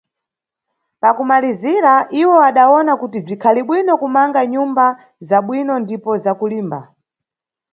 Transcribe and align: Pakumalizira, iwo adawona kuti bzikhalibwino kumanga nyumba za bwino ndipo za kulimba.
Pakumalizira, 1.01 1.93
iwo 2.21 2.35
adawona 2.49 2.93
kuti 3.01 3.17
bzikhalibwino 3.25 3.93
kumanga 4.01 4.39
nyumba 4.53 4.85
za 5.27 5.39
bwino 5.45 5.73
ndipo 5.83 6.11
za 6.23 6.31
kulimba. 6.39 6.79